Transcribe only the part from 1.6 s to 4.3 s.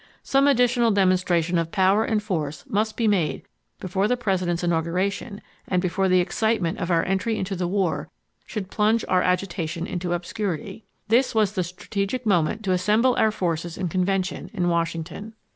power and force must be made before the